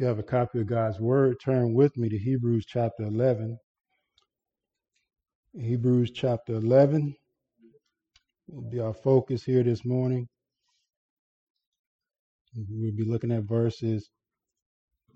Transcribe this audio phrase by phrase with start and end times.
[0.00, 3.58] you have a copy of God's Word, turn with me to Hebrews chapter 11.
[5.52, 7.14] Hebrews chapter 11
[8.48, 10.26] will be our focus here this morning.
[12.56, 14.08] We'll be looking at verses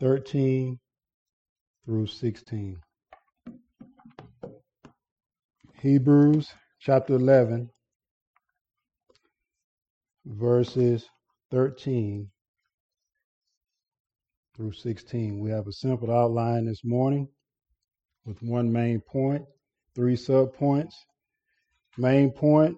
[0.00, 0.78] 13
[1.86, 2.76] through 16.
[5.80, 7.70] Hebrews chapter 11,
[10.26, 11.06] verses
[11.50, 12.28] 13
[14.56, 15.40] through 16.
[15.40, 17.28] We have a simple outline this morning
[18.24, 19.44] with one main point,
[19.94, 20.94] three subpoints.
[21.98, 22.76] Main point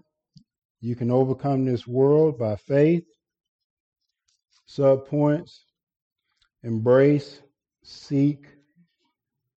[0.80, 3.05] you can overcome this world by faith.
[4.69, 5.52] Subpoints
[6.62, 7.43] embrace,
[7.85, 8.47] seek,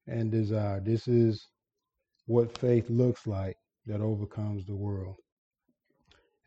[0.07, 0.79] and desire.
[0.79, 1.47] This is
[2.27, 5.15] what faith looks like that overcomes the world.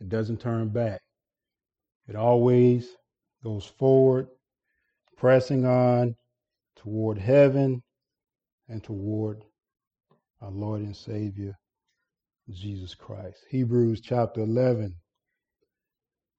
[0.01, 1.01] It doesn't turn back,
[2.09, 2.89] it always
[3.43, 4.29] goes forward
[5.23, 6.17] pressing on
[6.75, 7.81] toward heaven
[8.69, 9.45] and toward
[10.41, 11.57] our Lord and Savior,
[12.51, 13.39] Jesus Christ.
[13.49, 14.93] Hebrews chapter 11,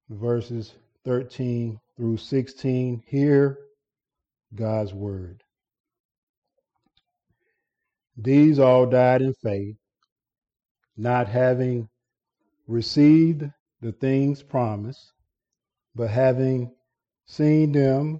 [0.09, 0.73] verses
[1.05, 3.01] 13 through 16.
[3.07, 3.57] Hear
[4.53, 5.41] God's word.
[8.17, 9.77] These all died in faith,
[10.97, 11.87] not having
[12.67, 13.45] received
[13.79, 15.13] the things promised,
[15.95, 16.69] but having
[17.25, 18.19] seen them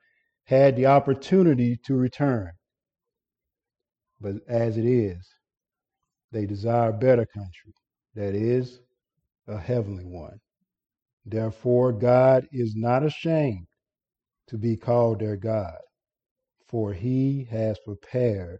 [0.45, 2.51] had the opportunity to return.
[4.19, 5.27] But as it is,
[6.31, 7.73] they desire a better country,
[8.15, 8.79] that is,
[9.47, 10.39] a heavenly one.
[11.25, 13.67] Therefore, God is not ashamed
[14.47, 15.77] to be called their God,
[16.67, 18.59] for he has prepared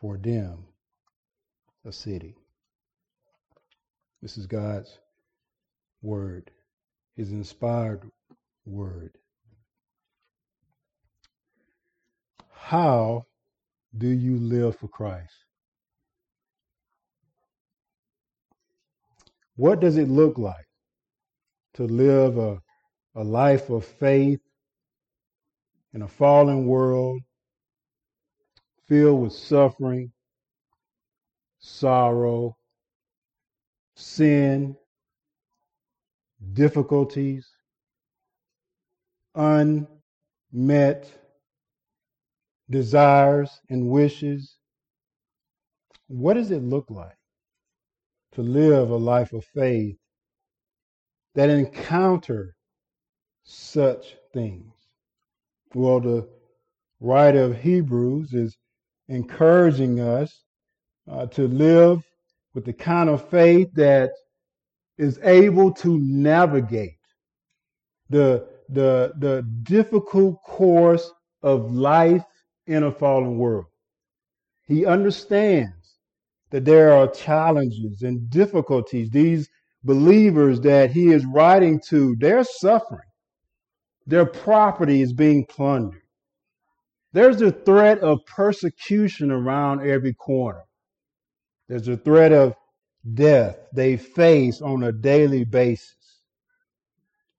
[0.00, 0.64] for them
[1.84, 2.36] a city.
[4.22, 4.98] This is God's
[6.02, 6.50] word,
[7.16, 8.08] his inspired
[8.66, 9.18] word.
[12.62, 13.26] How
[13.98, 15.34] do you live for Christ?
[19.56, 20.68] What does it look like
[21.74, 22.62] to live a,
[23.16, 24.40] a life of faith
[25.92, 27.20] in a fallen world
[28.86, 30.12] filled with suffering,
[31.58, 32.56] sorrow,
[33.96, 34.76] sin,
[36.54, 37.50] difficulties,
[39.34, 41.21] unmet
[42.72, 44.56] desires and wishes.
[46.08, 47.16] What does it look like
[48.32, 49.96] to live a life of faith
[51.36, 52.56] that encounter
[53.44, 54.72] such things?
[55.74, 56.28] Well, the
[57.00, 58.56] writer of Hebrews is
[59.08, 60.42] encouraging us
[61.10, 62.02] uh, to live
[62.54, 64.10] with the kind of faith that
[64.98, 66.98] is able to navigate
[68.10, 71.10] the, the, the difficult course
[71.42, 72.22] of life
[72.66, 73.66] in a fallen world.
[74.66, 75.98] He understands
[76.50, 79.10] that there are challenges and difficulties.
[79.10, 79.48] These
[79.82, 83.00] believers that he is writing to, they're suffering.
[84.06, 86.02] Their property is being plundered.
[87.12, 90.62] There's a threat of persecution around every corner.
[91.68, 92.54] There's a threat of
[93.14, 96.20] death they face on a daily basis.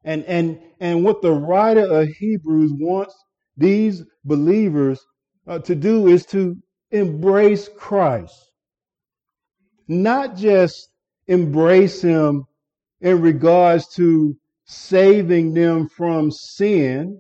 [0.04, 3.16] And, and, and what the writer of Hebrews wants
[3.56, 5.04] these believers
[5.48, 6.58] uh, to do is to
[6.92, 8.52] embrace Christ.
[9.88, 10.90] Not just
[11.28, 12.46] embrace him
[13.02, 17.20] in regards to saving them from sin,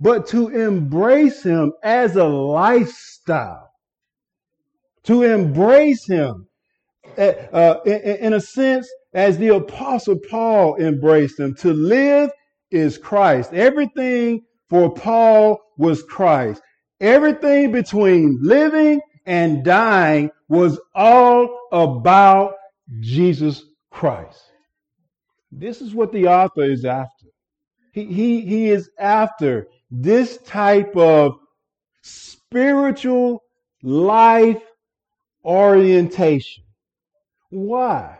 [0.00, 3.70] but to embrace him as a lifestyle.
[5.04, 6.48] To embrace him
[7.16, 11.54] uh, uh in a sense as the apostle Paul embraced him.
[11.56, 12.30] To live
[12.70, 13.52] is Christ.
[13.52, 16.60] Everything for Paul was Christ.
[17.00, 22.54] Everything between living and dying was all about
[23.00, 24.40] Jesus Christ.
[25.50, 27.26] This is what the author is after.
[27.92, 31.38] He, he, he is after this type of
[32.02, 33.42] spiritual
[33.82, 34.62] life
[35.44, 36.64] orientation.
[37.50, 38.18] Why?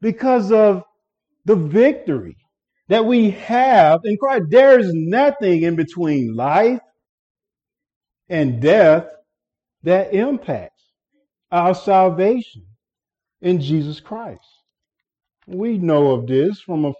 [0.00, 0.84] Because of
[1.44, 2.36] the victory
[2.88, 4.44] that we have in Christ.
[4.50, 6.80] There is nothing in between life
[8.28, 9.06] and death
[9.82, 10.82] that impacts
[11.50, 12.64] our salvation
[13.40, 14.44] in Jesus Christ.
[15.46, 16.92] We know of this from a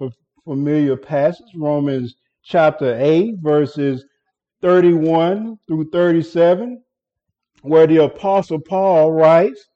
[0.44, 4.04] familiar passage, Romans chapter 8, verses
[4.62, 6.82] 31 through 37,
[7.62, 9.66] where the Apostle Paul writes,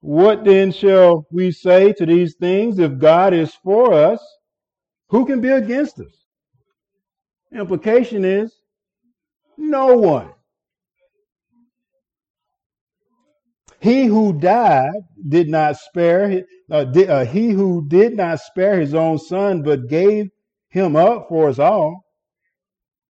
[0.00, 2.78] What then shall we say to these things?
[2.78, 4.20] If God is for us,
[5.08, 6.12] who can be against us?
[7.52, 8.52] Implication is
[9.56, 10.30] no one.
[13.80, 18.94] He who died did not spare, uh, did, uh, he who did not spare his
[18.94, 20.30] own son, but gave
[20.68, 22.04] him up for us all,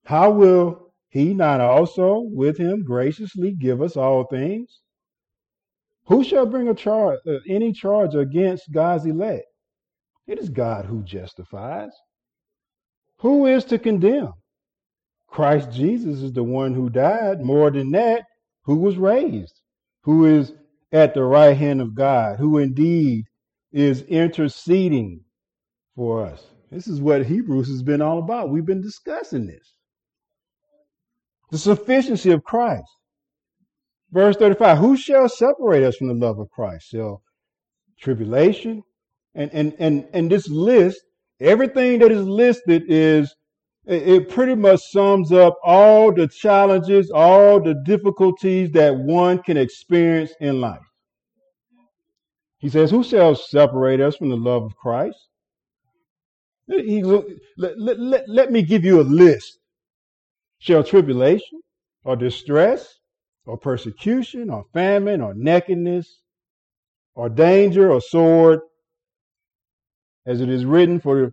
[0.05, 4.81] how will he not also with him graciously give us all things?
[6.06, 9.44] Who shall bring a charge, uh, any charge against God's elect?
[10.26, 11.93] It is God who justifies.
[13.19, 14.32] Who is to condemn?
[15.26, 17.41] Christ Jesus is the one who died.
[17.41, 18.25] More than that,
[18.64, 19.57] who was raised,
[20.03, 20.53] who is
[20.93, 23.25] at the right hand of God, who indeed
[23.73, 25.21] is interceding
[25.95, 26.43] for us.
[26.71, 28.50] This is what Hebrews has been all about.
[28.50, 29.75] We've been discussing this.
[31.50, 32.89] The sufficiency of Christ.
[34.11, 36.89] Verse 35 Who shall separate us from the love of Christ?
[36.89, 37.23] Shall
[38.00, 38.83] tribulation?
[39.35, 41.00] And, and, and, and this list,
[41.41, 43.35] everything that is listed is
[43.88, 50.32] it pretty much sums up all the challenges, all the difficulties that one can experience
[50.40, 50.82] in life.
[52.58, 55.17] He says, Who shall separate us from the love of Christ?
[56.67, 56.85] Let,
[57.56, 59.58] let, let, let me give you a list.
[60.58, 61.61] Shall tribulation
[62.05, 62.99] or distress
[63.46, 66.20] or persecution or famine or nakedness
[67.14, 68.61] or danger or sword,
[70.26, 71.32] as it is written, for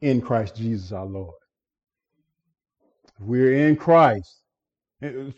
[0.00, 1.34] in Christ Jesus our Lord.
[3.20, 4.42] We're in Christ.
[5.02, 5.30] Uh,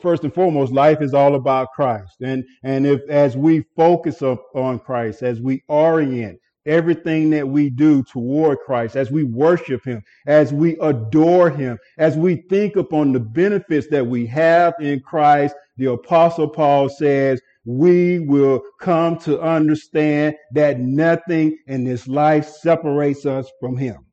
[0.00, 2.20] first and foremost, life is all about Christ.
[2.20, 7.70] And, and if, as we focus up on Christ, as we orient everything that we
[7.70, 13.12] do toward Christ, as we worship Him, as we adore Him, as we think upon
[13.12, 19.40] the benefits that we have in Christ, the Apostle Paul says, we will come to
[19.40, 24.06] understand that nothing in this life separates us from him.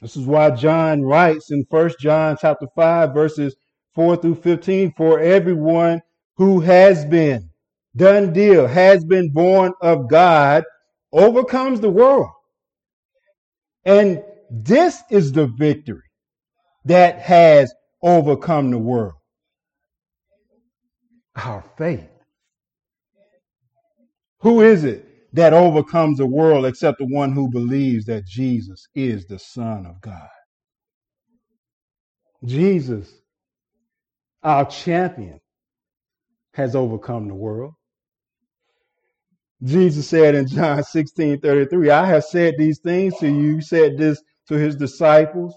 [0.00, 3.54] This is why John writes in 1 John chapter 5 verses
[3.94, 6.02] 4 through 15 for everyone
[6.36, 7.50] who has been
[7.94, 10.64] done deal has been born of God
[11.12, 12.30] overcomes the world.
[13.84, 16.02] And this is the victory
[16.84, 17.72] that has
[18.02, 19.14] overcome the world?
[21.36, 22.08] Our faith.
[24.40, 29.26] Who is it that overcomes the world except the one who believes that Jesus is
[29.26, 30.28] the Son of God?
[32.44, 33.12] Jesus,
[34.42, 35.40] our champion,
[36.54, 37.74] has overcome the world.
[39.62, 44.20] Jesus said in John 16 33, I have said these things to you, said this
[44.48, 45.54] to his disciples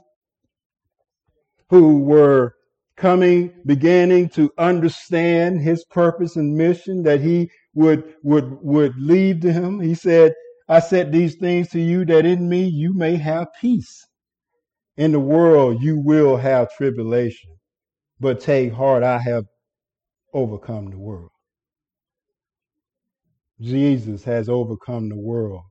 [1.75, 2.55] who were
[2.95, 9.51] coming, beginning to understand his purpose and mission that he would, would, would leave to
[9.51, 9.81] him.
[9.81, 10.33] He said,
[10.69, 14.07] I said these things to you that in me you may have peace.
[14.95, 17.51] In the world you will have tribulation,
[18.21, 19.43] but take heart, I have
[20.33, 21.31] overcome the world.
[23.59, 25.63] Jesus has overcome the world.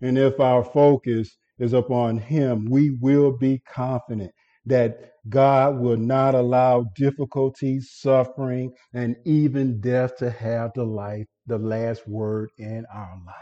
[0.00, 4.30] And if our focus is upon him, we will be confident
[4.66, 11.58] that God will not allow difficulties, suffering, and even death to have the life, the
[11.58, 13.38] last word in our lives.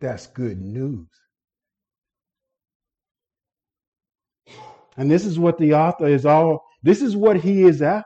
[0.00, 1.08] That's good news.
[4.96, 8.04] And this is what the author is all, this is what he is after.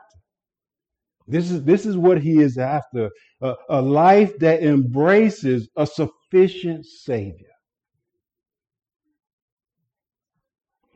[1.27, 3.09] This is, this is what he is after.
[3.41, 7.52] A, a life that embraces a sufficient Savior.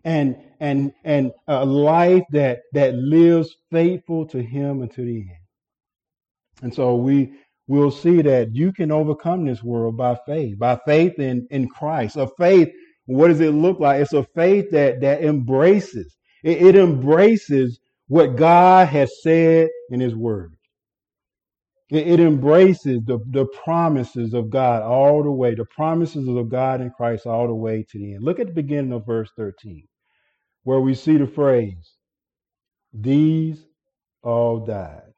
[0.08, 5.30] And and and a life that that lives faithful to him until the end.
[6.62, 7.34] And so we
[7.68, 12.16] will see that you can overcome this world by faith, by faith in, in Christ,
[12.16, 12.70] a faith
[13.08, 14.02] what does it look like?
[14.02, 16.16] It's a faith that that embraces.
[16.44, 20.56] It, it embraces what God has said in His Word.
[21.90, 26.82] It, it embraces the, the promises of God all the way, the promises of God
[26.82, 28.24] in Christ all the way to the end.
[28.24, 29.88] Look at the beginning of verse 13,
[30.68, 31.94] where we see the phrase,
[32.94, 33.64] These
[34.22, 35.14] all died.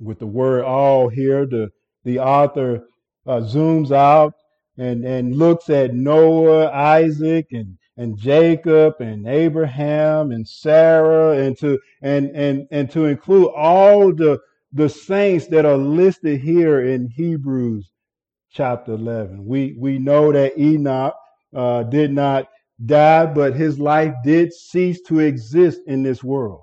[0.00, 1.68] With the word all here, the,
[2.04, 2.88] the author
[3.26, 4.32] uh, zooms out
[4.78, 11.78] and, and looks at Noah, Isaac, and, and Jacob, and Abraham, and Sarah, and to,
[12.00, 14.40] and, and, and to include all the,
[14.72, 17.90] the saints that are listed here in Hebrews
[18.50, 19.44] chapter 11.
[19.44, 21.14] We, we know that Enoch
[21.54, 22.48] uh, did not
[22.84, 26.62] die, but his life did cease to exist in this world.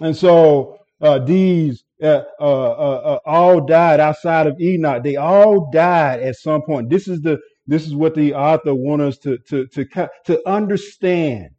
[0.00, 5.02] And so uh, these uh, uh, uh, uh, all died outside of Enoch.
[5.02, 6.90] They all died at some point.
[6.90, 11.50] This is the this is what the author wants us to to to to understand.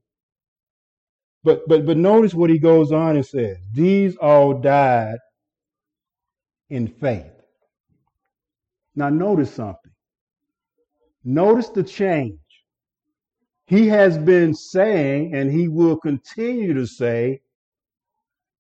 [1.44, 3.58] But but but notice what he goes on and says.
[3.74, 5.18] These all died
[6.70, 7.32] in faith.
[8.96, 9.92] Now notice something.
[11.24, 12.40] Notice the change.
[13.68, 17.42] He has been saying, and he will continue to say,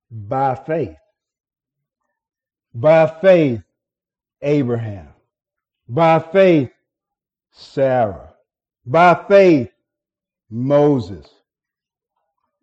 [0.10, 0.98] by faith.
[2.74, 3.62] By faith,
[4.42, 5.10] Abraham.
[5.88, 6.72] By faith,
[7.52, 8.34] Sarah.
[8.86, 9.70] By faith,
[10.50, 11.28] Moses.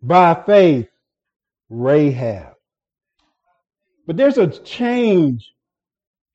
[0.01, 0.87] By faith,
[1.69, 2.53] Rahab.
[4.05, 5.53] But there's a change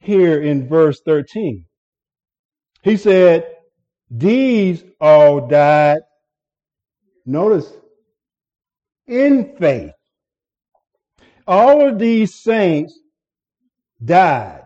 [0.01, 1.65] here in verse 13.
[2.83, 3.47] He said,
[4.11, 6.01] These all died,
[7.27, 7.73] notice,
[9.07, 9.93] in faith.
[11.47, 12.99] All of these saints
[14.05, 14.65] died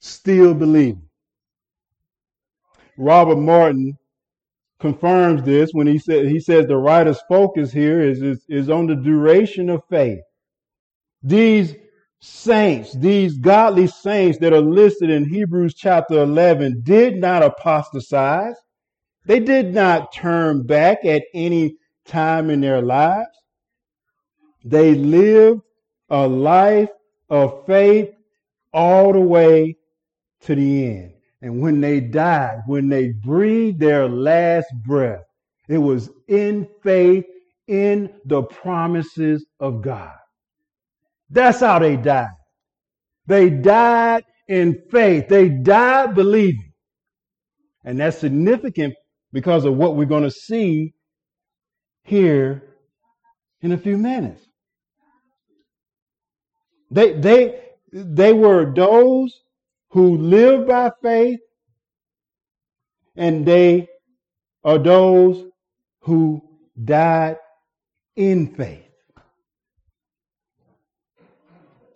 [0.00, 1.08] still believing.
[2.96, 3.96] Robert Martin
[4.80, 8.86] confirms this when he said he says the writer's focus here is, is, is on
[8.86, 10.20] the duration of faith.
[11.22, 11.74] These
[12.20, 18.56] saints, these godly saints that are listed in Hebrews chapter 11 did not apostatize.
[19.24, 23.28] They did not turn back at any time in their lives.
[24.64, 25.62] They lived
[26.10, 26.90] a life
[27.30, 28.10] of faith
[28.72, 29.76] all the way
[30.42, 31.14] to the end.
[31.42, 35.22] And when they died, when they breathed their last breath,
[35.68, 37.24] it was in faith
[37.66, 40.19] in the promises of God.
[41.30, 42.30] That's how they died.
[43.26, 45.28] They died in faith.
[45.28, 46.72] They died believing.
[47.84, 48.94] And that's significant
[49.32, 50.94] because of what we're going to see
[52.04, 52.76] here
[53.62, 54.44] in a few minutes.
[56.90, 57.60] They, they,
[57.92, 59.32] they were those
[59.90, 61.40] who live by faith,
[63.16, 63.88] and they
[64.64, 65.44] are those
[66.00, 66.42] who
[66.82, 67.36] died
[68.16, 68.89] in faith.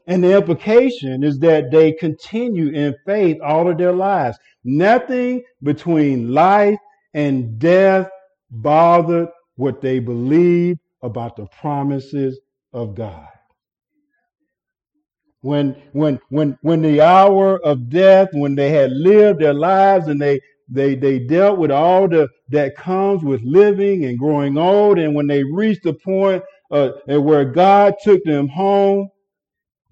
[0.06, 4.38] And the implication is that they continue in faith all of their lives.
[4.64, 6.78] Nothing between life
[7.14, 8.08] and death
[8.50, 12.38] bothered what they believed about the promises
[12.72, 13.28] of God
[15.44, 20.20] when when when when the hour of death when they had lived their lives and
[20.20, 25.14] they they they dealt with all the that comes with living and growing old and
[25.14, 29.06] when they reached the point uh, where god took them home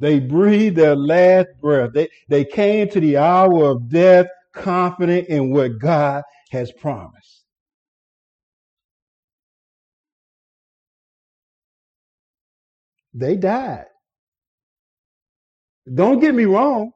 [0.03, 5.51] they breathed their last breath they they came to the hour of death confident in
[5.53, 7.45] what god has promised
[13.15, 13.87] they died
[15.93, 16.93] don't get me wrong.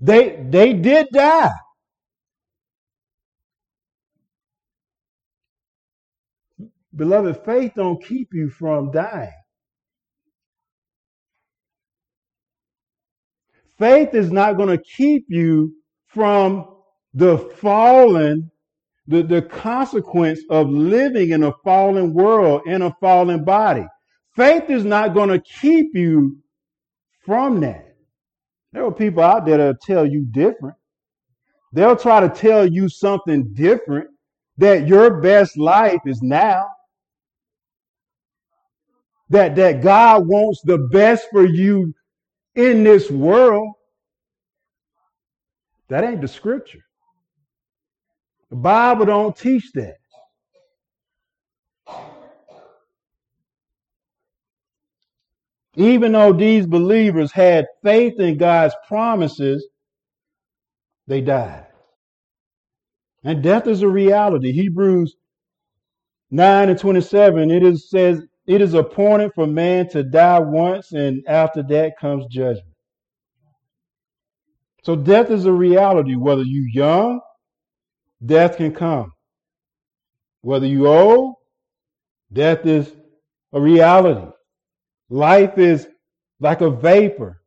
[0.00, 1.52] They they did die.
[6.94, 9.32] Beloved, faith don't keep you from dying.
[13.80, 15.74] Faith is not going to keep you
[16.06, 16.66] from
[17.14, 18.50] the fallen,
[19.06, 23.86] the, the consequence of living in a fallen world, in a fallen body.
[24.36, 26.36] Faith is not going to keep you
[27.24, 27.96] from that.
[28.74, 30.76] There are people out there that'll tell you different.
[31.72, 34.10] They'll try to tell you something different
[34.58, 36.66] that your best life is now.
[39.30, 41.94] That, that God wants the best for you
[42.54, 43.74] in this world.
[45.88, 46.84] That ain't the scripture.
[48.50, 49.96] The Bible don't teach that.
[55.76, 59.66] Even though these believers had faith in God's promises,
[61.06, 61.66] they died.
[63.24, 64.52] And death is a reality.
[64.52, 65.16] Hebrews
[66.30, 71.22] 9 and 27, it is says, it is appointed for man to die once, and
[71.28, 72.74] after that comes judgment.
[74.82, 76.16] So death is a reality.
[76.16, 77.20] Whether you young,
[78.26, 79.12] death can come.
[80.40, 81.36] Whether you old,
[82.32, 82.92] death is
[83.52, 84.28] a reality.
[85.10, 85.86] Life is
[86.40, 87.40] like a vapor.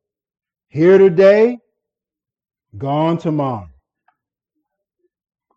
[0.70, 1.58] Here today,
[2.78, 3.68] gone tomorrow.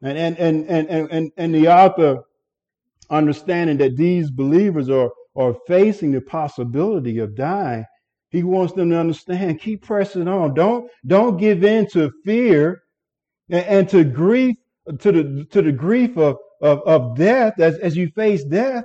[0.03, 2.25] And and and and and, and the author
[3.11, 7.85] understanding that these believers are are facing the possibility of dying,
[8.31, 10.55] he wants them to understand, keep pressing on.
[10.55, 12.83] Don't don't give in to fear
[13.51, 14.57] and, and to grief,
[15.01, 18.85] to the to the grief of, of, of death as, as you face death.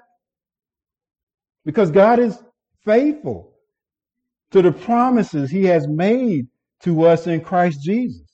[1.66, 2.38] Because God is
[2.86, 3.54] faithful
[4.52, 6.48] to the promises he has made
[6.84, 8.28] to us in Christ Jesus.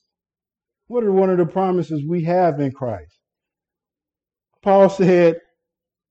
[0.86, 3.18] What are one of the promises we have in Christ?
[4.62, 5.38] Paul said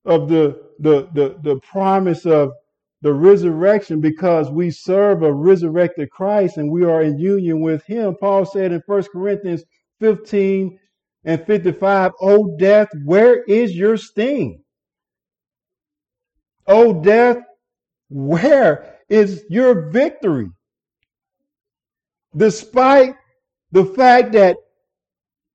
[0.07, 2.51] of the, the, the, the promise of
[3.01, 8.15] the resurrection because we serve a resurrected Christ and we are in union with him.
[8.19, 9.63] Paul said in 1 Corinthians
[9.99, 10.79] 15
[11.25, 14.63] and 55, O death, where is your sting?
[16.65, 17.37] O death,
[18.09, 20.49] where is your victory?
[22.35, 23.15] Despite
[23.71, 24.57] the fact that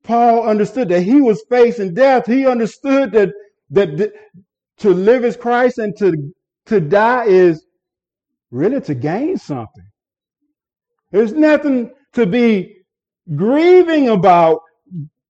[0.05, 3.31] Paul understood that he was facing death, he understood that,
[3.73, 4.13] that
[4.79, 6.33] to live as Christ and to,
[6.67, 7.65] to die is
[8.51, 9.87] really to gain something.
[11.11, 12.77] There's nothing to be
[13.35, 14.61] grieving about.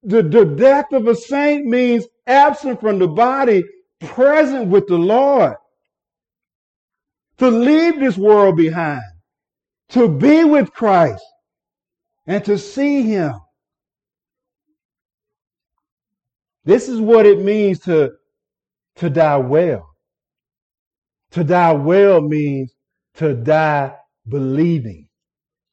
[0.03, 3.63] The, the death of a saint means absent from the body,
[4.01, 5.55] present with the Lord
[7.37, 9.01] to leave this world behind,
[9.89, 11.23] to be with Christ,
[12.27, 13.33] and to see Him.
[16.65, 18.11] This is what it means to,
[18.97, 19.89] to die well.
[21.31, 22.73] To die well means
[23.15, 23.95] to die
[24.27, 25.07] believing,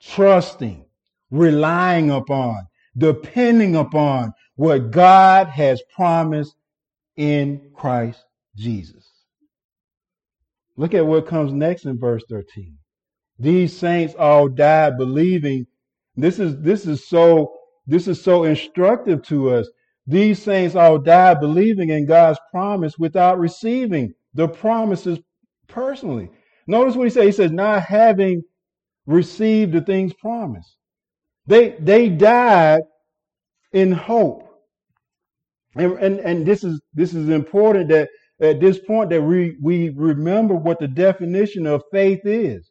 [0.00, 0.86] trusting,
[1.30, 2.66] relying upon,
[2.96, 6.54] depending upon what God has promised
[7.16, 8.24] in Christ
[8.56, 9.06] Jesus.
[10.76, 12.76] Look at what comes next in verse 13.
[13.38, 15.66] These saints all died believing.
[16.16, 17.54] This is this is so
[17.86, 19.68] this is so instructive to us.
[20.06, 25.18] These saints all died believing in God's promise without receiving the promises
[25.68, 26.30] personally.
[26.66, 27.24] Notice what he says.
[27.24, 28.42] He says, not having
[29.06, 30.76] received the things promised.
[31.46, 32.82] They they died
[33.72, 34.46] in hope.
[35.76, 38.08] And, and, and this is this is important that
[38.40, 42.69] at this point that we, we remember what the definition of faith is.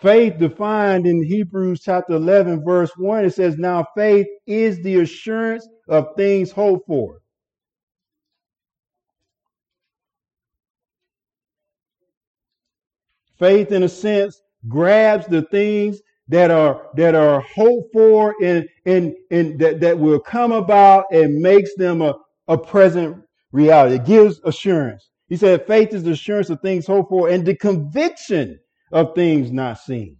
[0.00, 5.68] Faith defined in Hebrews chapter 11 verse 1, it says, now faith is the assurance
[5.88, 7.18] of things hoped for.
[13.38, 19.14] Faith in a sense grabs the things that are that are hoped for and and,
[19.30, 22.14] and that, that will come about and makes them a,
[22.48, 23.96] a present reality.
[23.96, 25.10] It gives assurance.
[25.28, 28.58] He said faith is the assurance of things hoped for and the conviction
[28.90, 30.16] of things not seen.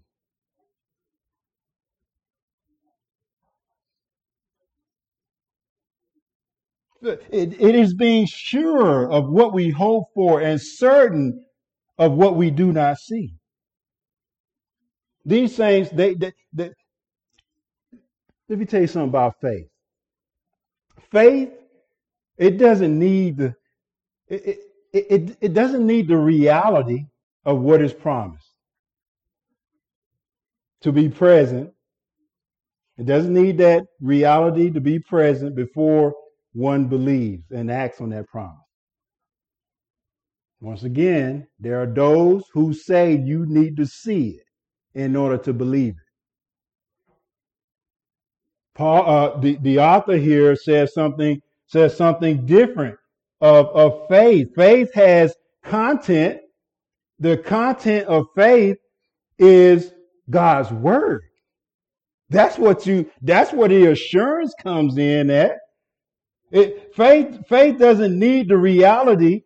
[7.02, 11.44] It, it is being sure of what we hope for and certain
[11.98, 13.35] of what we do not see.
[15.24, 16.70] These things, they, they, they
[18.48, 19.66] let me tell you something about faith.
[21.11, 21.50] Faith
[22.40, 23.54] it doesn't need the
[24.28, 24.59] it,
[24.92, 27.04] it, it, it doesn't need the reality
[27.44, 28.49] of what is promised
[30.82, 31.70] to be present.
[32.98, 36.14] It doesn't need that reality to be present before
[36.52, 38.56] one believes and acts on that promise.
[40.60, 44.44] Once again, there are those who say you need to see it
[44.94, 46.10] in order to believe it.
[48.74, 52.96] Paul, uh, the, the author here says something says something different
[53.40, 54.48] of, of faith.
[54.54, 56.40] Faith has content.
[57.18, 58.76] The content of faith
[59.38, 59.92] is
[60.30, 61.22] God's word.
[62.30, 65.56] That's what you, that's where the assurance comes in at.
[66.52, 69.42] It, faith, faith doesn't need the reality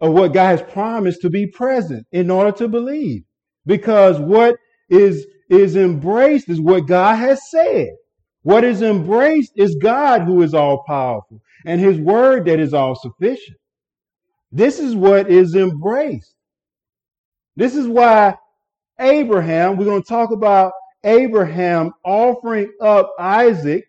[0.00, 3.22] of what God has promised to be present in order to believe.
[3.66, 4.56] Because what
[4.88, 7.88] is, is embraced is what God has said.
[8.42, 12.94] What is embraced is God who is all powerful and his word that is all
[12.94, 13.58] sufficient.
[14.50, 16.34] This is what is embraced.
[17.56, 18.36] This is why
[19.00, 20.72] Abraham, we're going to talk about
[21.04, 23.86] Abraham offering up Isaac,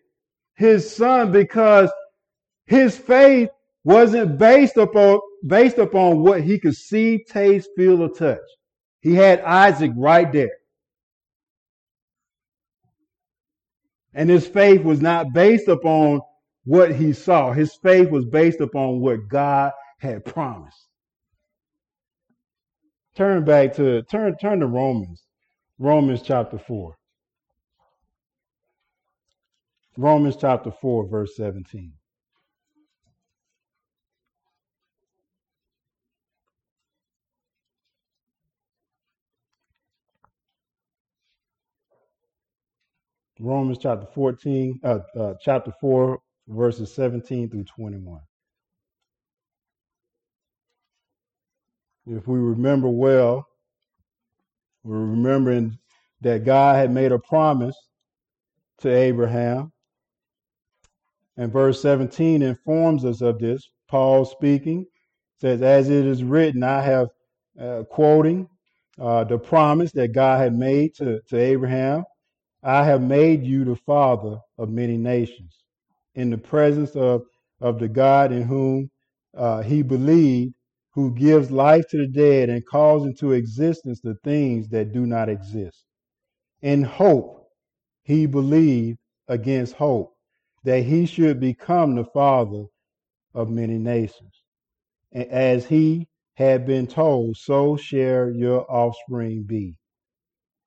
[0.56, 1.90] his son, because
[2.66, 3.50] His faith
[3.84, 8.38] wasn't based upon based upon what he could see, taste, feel, or touch.
[9.00, 10.52] He had Isaac right there.
[14.14, 16.22] And his faith was not based upon
[16.64, 17.52] what he saw.
[17.52, 20.88] His faith was based upon what God had promised.
[23.14, 25.22] Turn back to turn turn to Romans.
[25.78, 26.96] Romans chapter 4.
[29.98, 31.92] Romans chapter 4 verse 17.
[43.42, 48.20] Romans chapter 14, uh, uh, chapter 4, verses 17 through 21.
[52.06, 53.46] If we remember well,
[54.84, 55.78] we're remembering
[56.22, 57.76] that God had made a promise
[58.78, 59.72] to Abraham.
[61.36, 63.70] And verse 17 informs us of this.
[63.88, 64.86] Paul speaking
[65.40, 67.08] says, As it is written, I have,
[67.60, 68.48] uh, quoting
[69.00, 72.04] uh, the promise that God had made to, to Abraham
[72.62, 75.64] I have made you the father of many nations
[76.14, 77.22] in the presence of,
[77.60, 78.90] of the God in whom
[79.36, 80.54] uh, he believed,
[80.94, 85.28] who gives life to the dead and calls into existence the things that do not
[85.28, 85.84] exist.
[86.60, 87.48] In hope,
[88.04, 90.12] he believed against hope
[90.64, 92.64] that he should become the father
[93.34, 94.42] of many nations.
[95.12, 99.76] And as he had been told, so shall your offspring be.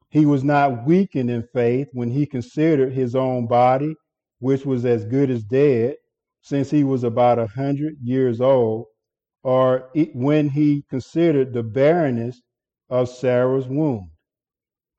[0.09, 3.95] He was not weakened in faith when he considered his own body,
[4.39, 5.95] which was as good as dead,
[6.41, 8.85] since he was about a hundred years old,
[9.45, 12.41] or when he considered the barrenness
[12.89, 14.09] of Sarah's womb.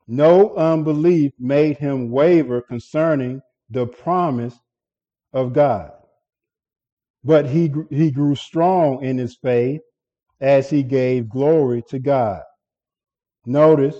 [0.07, 4.55] No unbelief made him waver concerning the promise
[5.33, 5.91] of God.
[7.25, 9.81] But he, he grew strong in his faith
[10.41, 12.43] as he gave glory to God.
[13.47, 13.97] Notice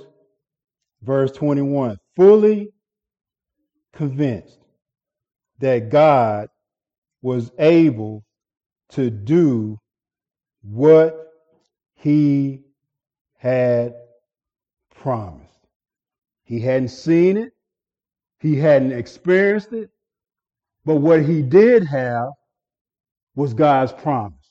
[1.03, 2.69] verse 21 fully
[3.93, 4.61] convinced
[5.59, 6.51] that God
[7.21, 8.25] was able
[8.91, 9.81] to do
[10.71, 11.15] what
[11.95, 12.63] he
[13.39, 13.95] had
[14.95, 15.43] promised.
[16.45, 17.53] He hadn't seen it,
[18.41, 19.91] he hadn't experienced it,
[20.85, 22.29] but what he did have
[23.35, 24.47] was God's promise.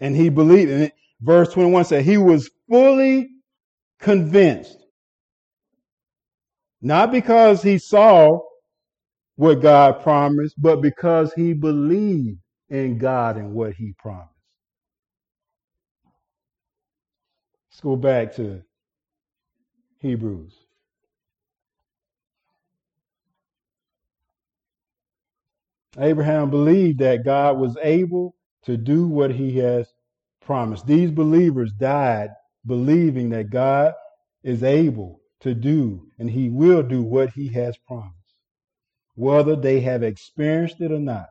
[0.00, 0.70] and he believed.
[0.70, 3.28] It verse 21 said he was fully
[4.00, 4.78] convinced.
[6.82, 8.40] Not because he saw
[9.36, 12.38] what God promised, but because he believed
[12.70, 14.30] in God and what he promised.
[17.70, 18.62] Let's go back to
[20.00, 20.54] Hebrews.
[25.98, 29.88] Abraham believed that God was able to do what he has
[30.42, 30.86] promised.
[30.86, 32.30] These believers died
[32.66, 33.94] believing that God
[34.44, 38.19] is able to do and he will do what he has promised,
[39.20, 41.26] whether they have experienced it or not.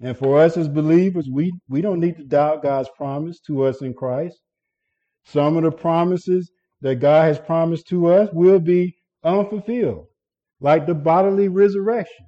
[0.00, 3.82] And for us as believers, we, we don't need to doubt God's promise to us
[3.82, 4.38] in Christ.
[5.24, 10.06] Some of the promises that God has promised to us will be unfulfilled,
[10.60, 12.26] like the bodily resurrection.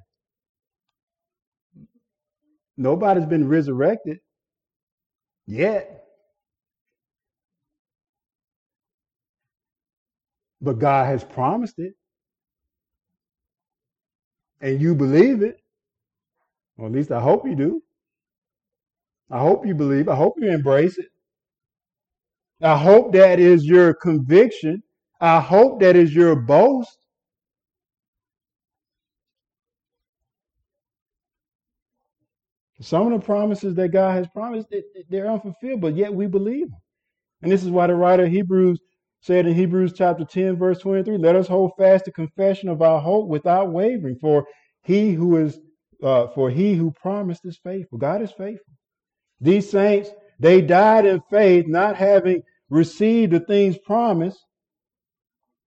[2.76, 4.18] Nobody's been resurrected
[5.46, 6.02] yet.
[10.60, 11.92] But God has promised it.
[14.60, 15.60] And you believe it.
[16.78, 17.82] Or at least I hope you do.
[19.30, 20.08] I hope you believe.
[20.08, 21.08] I hope you embrace it.
[22.62, 24.82] I hope that is your conviction.
[25.20, 26.96] I hope that is your boast.
[32.80, 34.68] Some of the promises that God has promised,
[35.10, 36.80] they're unfulfilled, but yet we believe them.
[37.42, 38.80] And this is why the writer of Hebrews
[39.20, 43.00] said in Hebrews chapter 10, verse 23, let us hold fast the confession of our
[43.00, 44.46] hope without wavering, for
[44.82, 45.58] he who is
[46.02, 47.98] uh, for he who promised is faithful.
[47.98, 48.72] God is faithful.
[49.40, 54.38] These saints, they died in faith, not having received the things promised.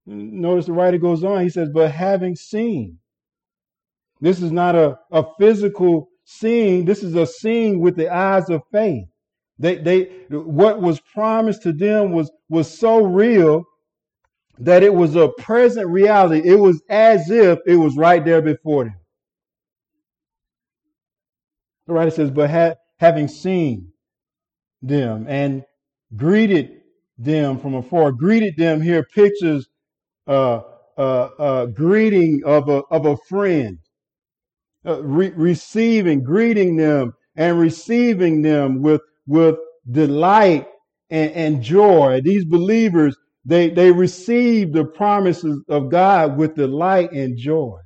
[0.06, 2.98] Notice the writer goes on, he says, but having seen.
[4.22, 8.62] This is not a, a physical seeing, this is a seeing with the eyes of
[8.72, 9.06] faith.
[9.62, 13.64] They, they, what was promised to them was, was so real
[14.58, 16.42] that it was a present reality.
[16.48, 18.96] It was as if it was right there before them.
[21.86, 23.92] The writer says, but ha- having seen
[24.82, 25.64] them and
[26.16, 26.82] greeted
[27.20, 29.68] them from afar, greeted them here, pictures
[30.28, 30.62] uh,
[30.98, 33.78] uh, uh, greeting of a, of a friend,
[34.88, 39.56] uh, re- receiving, greeting them and receiving them with, with
[39.90, 40.68] delight
[41.10, 42.20] and, and joy.
[42.22, 43.16] These believers,
[43.46, 47.80] they, they receive the promises of God with delight and joy.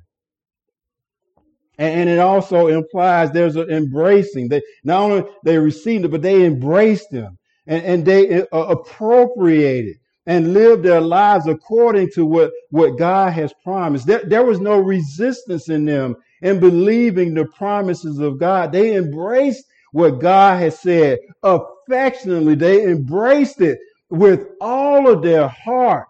[1.78, 4.48] And, and it also implies there's an embracing.
[4.48, 9.96] They not only they received it, but they embraced them and, and they uh, appropriated
[10.26, 14.08] and lived their lives according to what, what God has promised.
[14.08, 18.72] There, there was no resistance in them in believing the promises of God.
[18.72, 19.64] They embraced
[19.96, 22.54] what God has said affectionately.
[22.54, 23.78] They embraced it
[24.10, 26.08] with all of their heart,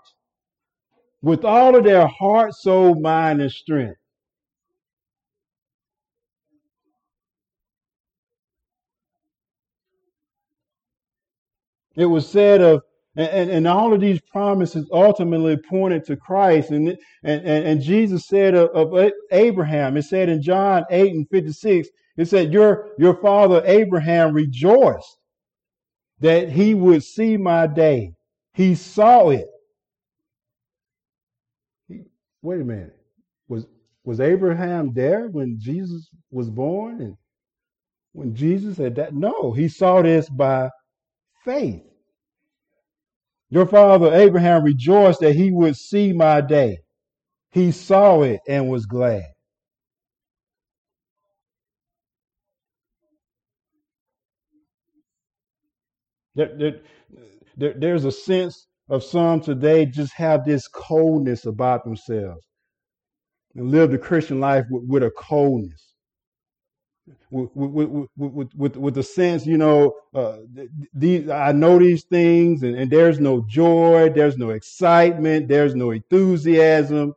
[1.23, 3.97] with all of their heart, soul, mind, and strength.
[11.95, 12.83] It was said of,
[13.17, 16.71] and, and all of these promises ultimately pointed to Christ.
[16.71, 21.89] And, and, and, Jesus said of, of Abraham, it said in John 8 and 56,
[22.19, 25.17] it said, Your, your father Abraham rejoiced
[26.21, 28.13] that he would see my day.
[28.53, 29.47] He saw it.
[32.43, 32.97] Wait a minute.
[33.49, 33.67] Was,
[34.05, 37.01] was Abraham there when Jesus was born?
[37.01, 37.17] And
[38.13, 39.15] when Jesus said that?
[39.15, 40.71] No, he saw this by
[41.45, 41.83] faith.
[43.51, 46.79] Your father Abraham rejoiced that he would see my day.
[47.53, 49.25] He saw it and was glad.
[56.35, 56.81] There, there,
[57.57, 62.45] there, there's a sense of some today just have this coldness about themselves
[63.55, 65.95] and live the Christian life with, with a coldness
[67.31, 70.39] with with with with, with the sense, you know, uh,
[70.95, 75.91] these I know these things, and, and there's no joy, there's no excitement, there's no
[75.93, 77.15] enthusiasm.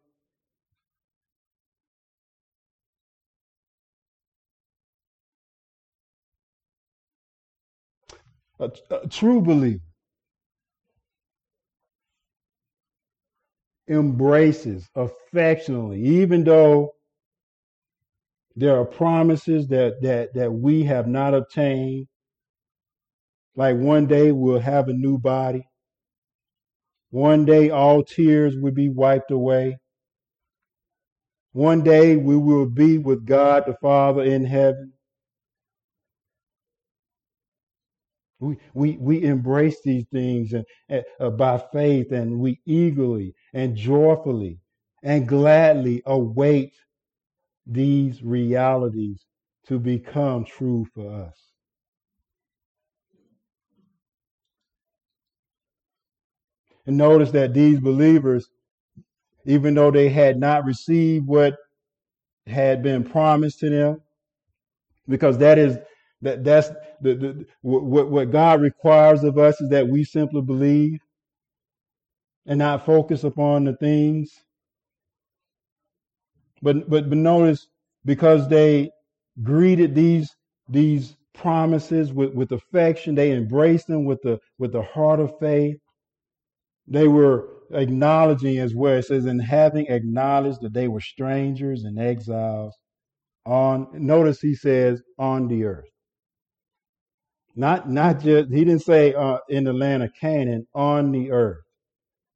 [8.60, 9.82] A, a true believer
[13.90, 16.94] embraces affectionately, even though
[18.60, 22.08] there are promises that, that, that we have not obtained.
[23.56, 25.64] Like one day we'll have a new body.
[27.12, 29.78] One day all tears will be wiped away.
[31.54, 34.94] One day we will be with God the Father in heaven.
[38.40, 44.60] We, we, we embrace these things and, uh, by faith and we eagerly and joyfully
[45.04, 46.74] and gladly await
[47.72, 49.26] these realities
[49.68, 51.36] to become true for us.
[56.88, 58.50] And notice that these believers,
[59.46, 61.56] even though they had not received what
[62.48, 64.02] had been promised to them,
[65.08, 65.78] because that is
[66.22, 66.70] that that's
[67.02, 71.00] the, the what, what God requires of us is that we simply believe
[72.48, 74.32] and not focus upon the things
[76.62, 77.68] but but but notice
[78.06, 78.92] because they
[79.44, 80.36] greeted these
[80.70, 85.78] these promises with, with affection, they embraced them with the with the heart of faith.
[86.88, 88.96] They were acknowledging as well.
[88.96, 92.76] It says, and having acknowledged that they were strangers and exiles
[93.46, 95.90] on notice he says on the earth.
[97.56, 101.60] Not not just he didn't say uh, in the land of Canaan, on the earth.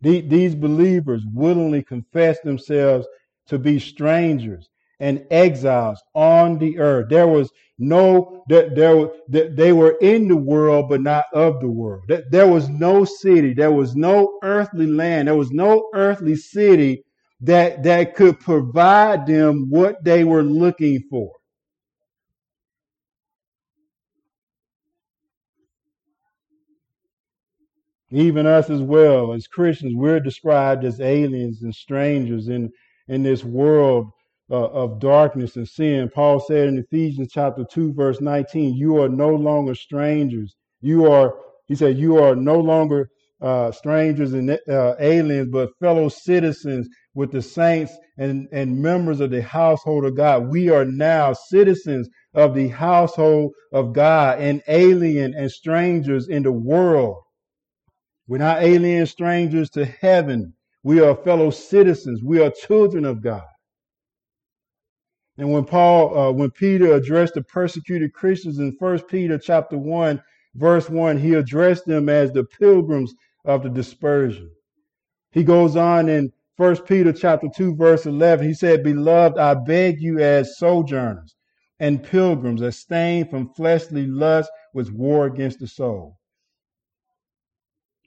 [0.02, 3.08] The, these believers willingly confessed themselves
[3.48, 7.08] to be strangers and exiles on the earth.
[7.10, 11.70] There was no, that there, there, they were in the world, but not of the
[11.70, 12.04] world.
[12.30, 13.54] There was no city.
[13.54, 15.28] There was no earthly land.
[15.28, 17.04] There was no earthly city
[17.42, 21.32] that, that could provide them what they were looking for.
[28.12, 32.72] Even us as well, as Christians, we're described as aliens and strangers in
[33.08, 34.08] in this world
[34.52, 36.10] uh, of darkness and sin.
[36.14, 40.56] Paul said in Ephesians chapter 2, verse 19, you are no longer strangers.
[40.82, 41.36] You are,
[41.68, 43.10] he said, you are no longer
[43.42, 49.32] uh, strangers and uh, aliens, but fellow citizens with the saints and, and members of
[49.32, 50.50] the household of God.
[50.50, 56.52] We are now citizens of the household of God and alien and strangers in the
[56.52, 57.18] world.
[58.28, 60.54] We're not alien strangers to heaven.
[60.84, 62.22] We are fellow citizens.
[62.24, 63.44] We are children of God.
[65.38, 70.22] And when Paul, uh, when Peter addressed the persecuted Christians in First Peter chapter one,
[70.56, 73.14] verse one, he addressed them as the pilgrims
[73.46, 74.52] of the dispersion.
[75.32, 80.00] He goes on in First Peter chapter 2, verse 11, he said, Beloved, I beg
[80.00, 81.36] you as sojourners
[81.80, 86.20] and pilgrims, abstain from fleshly lust which war against the soul.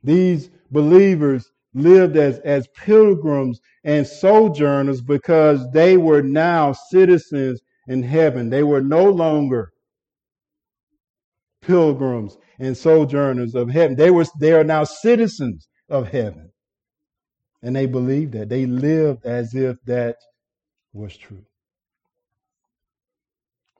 [0.04, 8.50] These believers lived as, as pilgrims and sojourners because they were now citizens in heaven.
[8.50, 9.72] They were no longer
[11.60, 13.96] pilgrims and sojourners of heaven.
[13.96, 16.50] They were they are now citizens of heaven.
[17.62, 18.48] And they believed that.
[18.48, 20.16] They lived as if that
[20.92, 21.44] was true.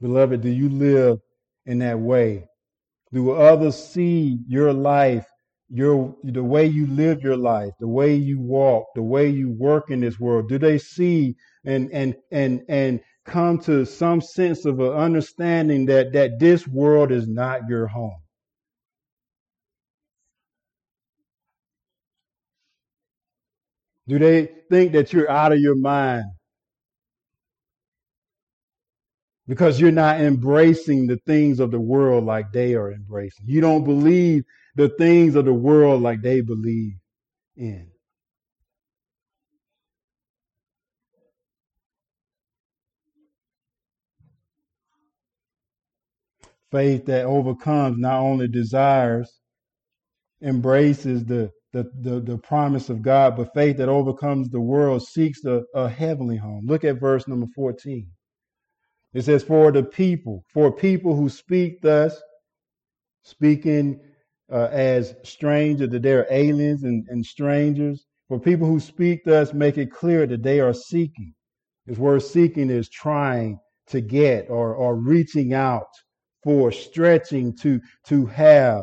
[0.00, 1.18] Beloved, do you live
[1.64, 2.46] in that way?
[3.12, 5.26] Do others see your life,
[5.70, 9.90] your the way you live your life, the way you walk, the way you work
[9.90, 10.48] in this world?
[10.48, 16.12] Do they see and and and and come to some sense of an understanding that
[16.12, 18.18] that this world is not your home?
[24.08, 26.24] Do they think that you're out of your mind
[29.48, 33.46] because you're not embracing the things of the world like they are embracing?
[33.48, 34.44] You don't believe
[34.76, 36.92] the things of the world like they believe
[37.56, 37.88] in.
[46.70, 49.40] Faith that overcomes not only desires,
[50.42, 55.44] embraces the the, the, the promise of God, but faith that overcomes the world seeks
[55.44, 56.64] a, a heavenly home.
[56.66, 58.08] Look at verse number 14.
[59.12, 62.18] It says, For the people, for people who speak thus,
[63.24, 64.00] speaking
[64.52, 69.78] uh, as strangers, that they're aliens and, and strangers, for people who speak thus, make
[69.78, 71.34] it clear that they are seeking.
[71.86, 75.86] This word seeking is trying to get or, or reaching out
[76.42, 78.82] for, stretching to, to have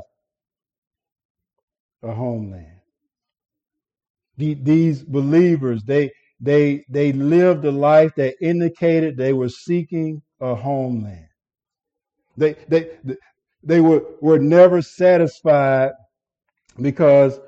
[2.01, 2.73] a homeland
[4.37, 10.55] the, these believers, they they they lived a life that indicated they were seeking a
[10.55, 11.27] homeland.
[12.37, 12.89] They they
[13.63, 15.91] they were were never satisfied
[16.81, 17.39] because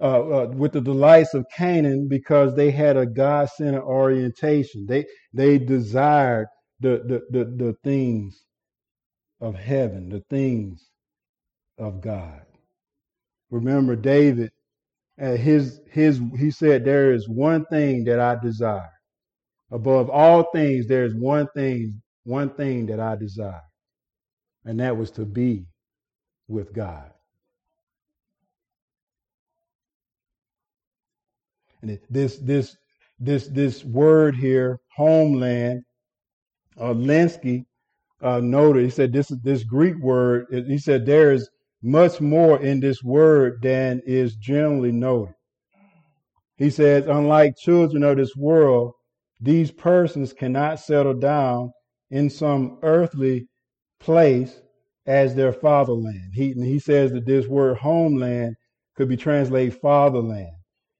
[0.00, 0.04] uh,
[0.42, 4.86] uh, with the delights of Canaan because they had a God centered orientation.
[4.88, 6.48] They they desired
[6.80, 8.44] the, the the the things
[9.40, 10.88] of heaven, the things
[11.78, 12.42] of God.
[13.50, 14.52] Remember David
[15.18, 18.90] and his his he said there is one thing that I desire.
[19.72, 23.62] Above all things, there is one thing, one thing that I desire.
[24.64, 25.66] And that was to be
[26.48, 27.10] with God.
[31.80, 32.76] And this this
[33.18, 35.82] this this word here, homeland,
[36.80, 37.64] uh, Lenski
[38.22, 38.84] uh, noted.
[38.84, 40.46] He said this this Greek word.
[40.50, 41.48] He said there is
[41.82, 45.34] much more in this word than is generally noted.
[46.56, 48.92] He says, unlike children of this world,
[49.40, 51.72] these persons cannot settle down
[52.10, 53.48] in some earthly
[54.02, 54.60] place
[55.06, 56.32] as their fatherland.
[56.34, 58.56] He, he says that this word homeland
[58.96, 60.52] could be translated fatherland.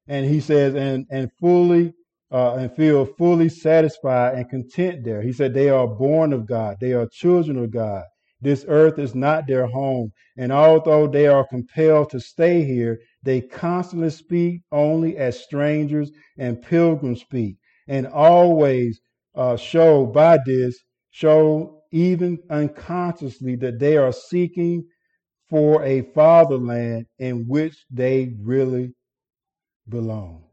[0.09, 1.93] And he says, and, and fully,
[2.33, 5.23] uh, and feel fully satisfied and content there.
[5.23, 6.77] He said they are born of God.
[6.81, 8.05] They are children of God.
[8.41, 10.11] This earth is not their home.
[10.37, 16.61] And although they are compelled to stay here, they constantly speak only as strangers and
[16.61, 19.01] pilgrims speak, and always
[19.37, 20.77] uh, show by this,
[21.11, 24.85] show even unconsciously that they are seeking
[25.48, 28.92] for a fatherland in which they really
[29.88, 30.44] belong.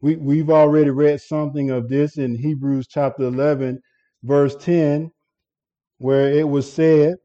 [0.00, 3.80] We, we've already read something of this in Hebrews chapter 11,
[4.22, 5.10] verse 10,
[5.98, 7.16] where it was said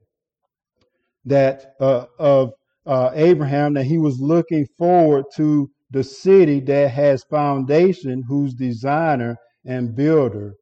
[1.26, 2.52] that uh, of
[2.86, 9.38] uh, Abraham that he was looking forward to the city that has foundation, whose designer
[9.66, 10.56] and builder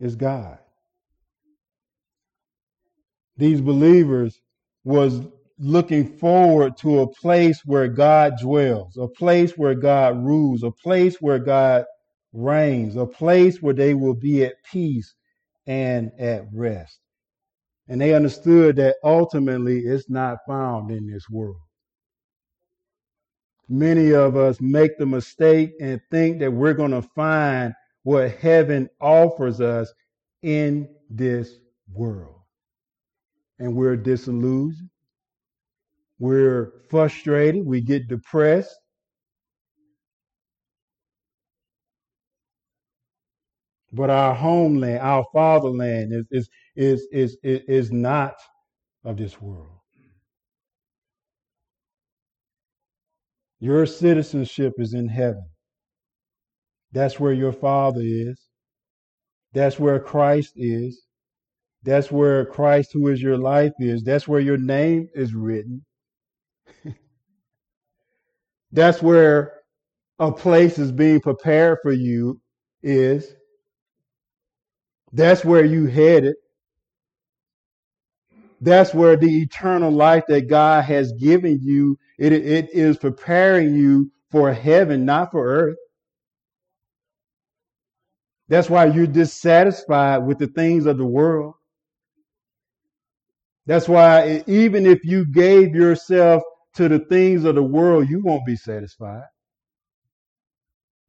[0.00, 0.58] is God.
[3.42, 4.40] These believers
[4.84, 5.20] was
[5.58, 11.16] looking forward to a place where God dwells, a place where God rules, a place
[11.20, 11.84] where God
[12.32, 15.16] reigns, a place where they will be at peace
[15.66, 17.00] and at rest.
[17.88, 21.56] And they understood that ultimately it's not found in this world.
[23.68, 28.88] Many of us make the mistake and think that we're going to find what heaven
[29.00, 29.92] offers us
[30.42, 31.58] in this
[31.92, 32.41] world.
[33.62, 34.90] And we're disillusioned.
[36.18, 37.64] We're frustrated.
[37.64, 38.74] We get depressed.
[43.92, 48.34] But our homeland, our fatherland is, is, is, is, is, is not
[49.04, 49.78] of this world.
[53.60, 55.46] Your citizenship is in heaven.
[56.90, 58.40] That's where your Father is.
[59.52, 61.00] That's where Christ is.
[61.84, 64.02] That's where Christ, who is your life, is.
[64.04, 65.84] That's where your name is written.
[68.72, 69.54] That's where
[70.18, 72.40] a place is being prepared for you
[72.82, 73.34] is.
[75.12, 76.36] That's where you headed.
[78.60, 84.10] That's where the eternal life that God has given you, it, it is preparing you
[84.30, 85.76] for heaven, not for earth.
[88.48, 91.54] That's why you're dissatisfied with the things of the world.
[93.66, 96.42] That's why even if you gave yourself
[96.74, 99.24] to the things of the world, you won't be satisfied.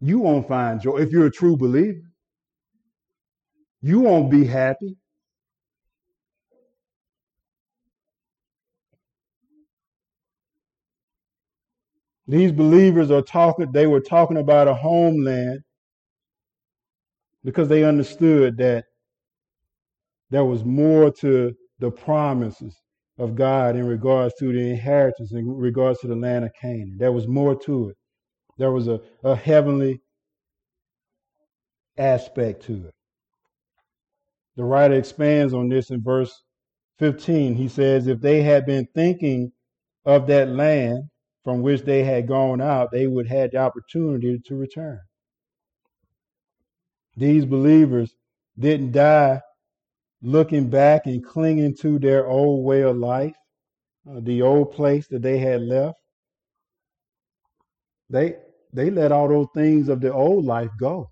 [0.02, 0.98] You won't find joy.
[0.98, 2.02] If you're a true believer,
[3.82, 4.98] you won't be happy.
[12.28, 15.62] These believers are talking, they were talking about a homeland
[17.44, 18.86] because they understood that
[20.30, 22.76] there was more to the promises
[23.18, 26.98] of God in regards to the inheritance, in regards to the land of Canaan.
[26.98, 27.98] There was more to it.
[28.58, 30.02] There was a, a heavenly
[31.98, 32.94] aspect to it.
[34.56, 36.44] The writer expands on this in verse
[37.00, 37.56] 15.
[37.56, 39.52] He says, If they had been thinking
[40.06, 41.04] of that land
[41.44, 45.00] from which they had gone out, they would have the opportunity to return.
[47.16, 48.16] These believers
[48.58, 49.42] didn't die
[50.24, 53.36] looking back and clinging to their old way of life,
[54.10, 55.98] uh, the old place that they had left.
[58.10, 58.36] They
[58.74, 61.12] they let all those things of the old life go.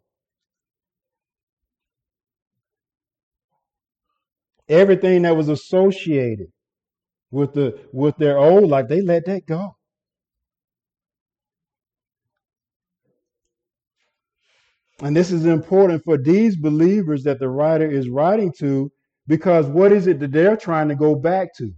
[4.69, 6.47] Everything that was associated
[7.31, 9.75] with the with their old life, they let that go.
[15.01, 18.91] And this is important for these believers that the writer is writing to
[19.27, 21.71] because what is it that they're trying to go back to?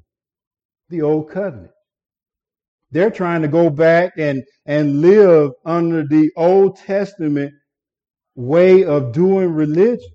[0.89, 1.71] The old covenant.
[2.91, 7.53] They're trying to go back and, and live under the Old Testament
[8.35, 10.11] way of doing religion.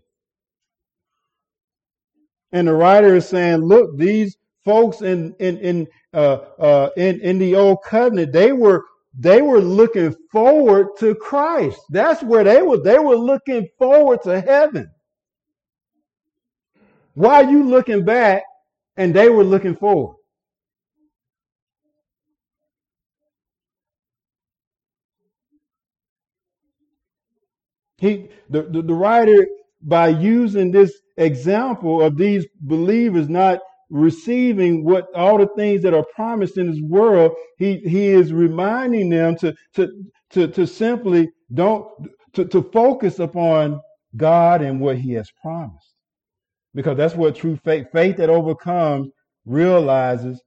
[2.52, 7.38] And the writer is saying, look, these folks in in in uh, uh, in in
[7.38, 8.84] the old covenant, they were
[9.18, 11.80] they were looking forward to Christ.
[11.90, 12.78] That's where they were.
[12.78, 14.88] They were looking forward to heaven.
[17.18, 18.44] Why are you looking back
[18.96, 20.14] and they were looking forward?
[27.96, 29.48] He the, the, the writer
[29.82, 33.58] by using this example of these believers not
[33.90, 39.08] receiving what all the things that are promised in this world, he, he is reminding
[39.08, 39.90] them to, to,
[40.30, 41.88] to, to simply don't,
[42.34, 43.80] to, to focus upon
[44.16, 45.97] God and what he has promised.
[46.78, 49.08] Because that's what true faith, faith that overcomes
[49.44, 50.40] realizes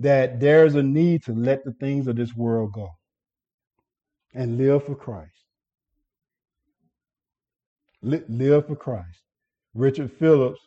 [0.00, 2.88] that there's a need to let the things of this world go
[4.34, 5.30] and live for Christ.
[8.02, 9.20] Live for Christ.
[9.72, 10.58] Richard Phillips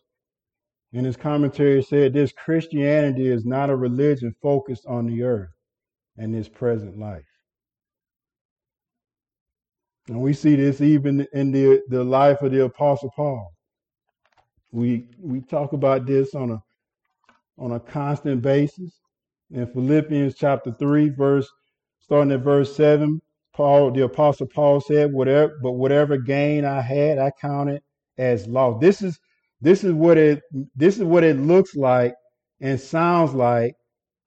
[0.93, 5.51] in his commentary said this Christianity is not a religion focused on the earth
[6.15, 7.25] and this present life.
[10.07, 13.51] And we see this even in the, the life of the Apostle Paul.
[14.71, 16.63] We we talk about this on a
[17.57, 18.99] on a constant basis.
[19.51, 21.49] In Philippians chapter 3, verse
[21.99, 23.21] starting at verse 7,
[23.53, 27.81] Paul, the apostle Paul said, Whatever but whatever gain I had, I counted
[28.17, 28.79] as loss.
[28.79, 29.19] This is
[29.59, 30.41] this is what it
[30.75, 32.15] this is what it looks like
[32.61, 33.75] and sounds like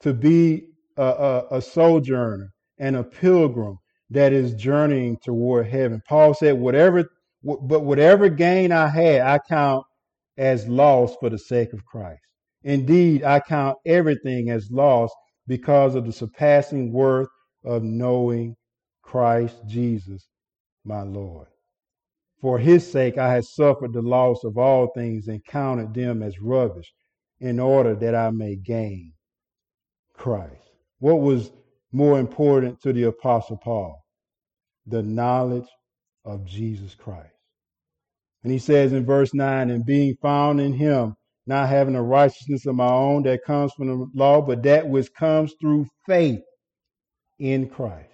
[0.01, 0.67] to be
[0.99, 3.79] a, a, a sojourner and a pilgrim
[4.11, 6.03] that is journeying toward heaven.
[6.07, 7.09] Paul said, "Whatever,
[7.43, 9.87] but whatever gain I had, I count
[10.37, 12.23] as loss for the sake of Christ.
[12.63, 15.11] Indeed, I count everything as loss
[15.47, 17.29] because of the surpassing worth
[17.65, 18.57] of knowing
[19.03, 20.29] Christ Jesus,
[20.85, 21.49] my Lord."
[22.41, 26.41] For his sake I have suffered the loss of all things and counted them as
[26.41, 26.93] rubbish
[27.41, 29.13] in order that I may gain
[30.15, 30.71] Christ.
[30.99, 31.53] What was
[31.93, 34.05] more important to the Apostle Paul?
[34.87, 35.69] The knowledge
[36.25, 37.34] of Jesus Christ.
[38.45, 41.17] And he says in verse 9, and being found in him,
[41.47, 45.13] not having a righteousness of my own that comes from the law, but that which
[45.15, 46.41] comes through faith
[47.39, 48.11] in Christ.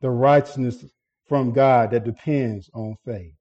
[0.00, 0.84] The righteousness
[1.28, 3.32] from God that depends on faith.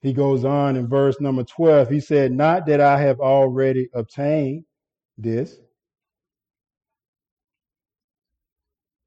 [0.00, 1.88] He goes on in verse number 12.
[1.88, 4.64] He said, Not that I have already obtained
[5.16, 5.56] this.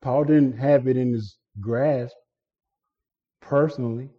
[0.02, 2.16] Paul didn't have it in his grasp
[3.42, 4.10] personally.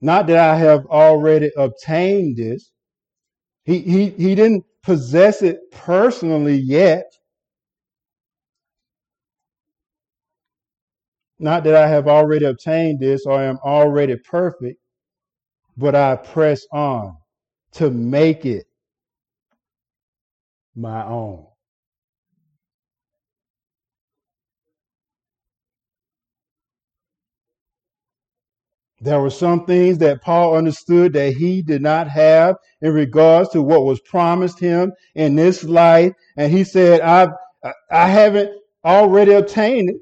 [0.00, 2.70] Not that I have already obtained this.
[3.64, 7.06] He, he, he didn't possess it personally yet.
[11.38, 14.80] Not that I have already obtained this or am already perfect,
[15.76, 17.16] but I press on
[17.72, 18.66] to make it
[20.76, 21.46] my own.
[29.00, 33.62] There were some things that Paul understood that he did not have in regards to
[33.62, 36.12] what was promised him in this life.
[36.36, 37.28] And he said, I've,
[37.90, 38.50] I haven't
[38.84, 39.96] already obtained it.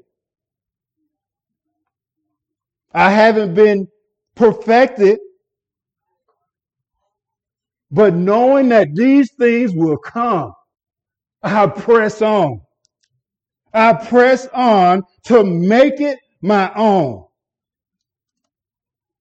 [2.93, 3.87] I haven't been
[4.35, 5.19] perfected.
[7.91, 10.53] But knowing that these things will come,
[11.43, 12.61] I press on.
[13.73, 17.25] I press on to make it my own